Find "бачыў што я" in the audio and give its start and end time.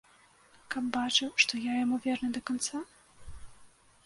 0.95-1.75